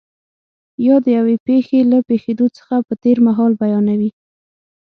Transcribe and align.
یا 0.87 0.95
د 1.05 1.05
یوې 1.17 1.35
پېښې 1.47 1.79
له 1.91 1.97
پېښېدو 2.09 2.47
څخه 2.57 2.75
په 2.87 2.93
تېر 3.03 3.17
مهال 3.27 3.51
بیانوي. 3.61 4.11